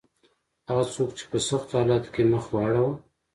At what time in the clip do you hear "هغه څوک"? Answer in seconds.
0.67-1.09